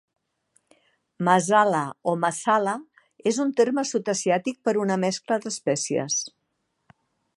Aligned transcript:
"Masala" 1.27 1.81
o 2.11 2.15
"massala" 2.23 2.73
és 3.33 3.39
un 3.45 3.53
terme 3.61 3.85
sud-asiàtic 3.91 4.59
per 4.69 4.75
una 4.85 4.99
mescla 5.07 5.39
d'espècies. 5.45 6.19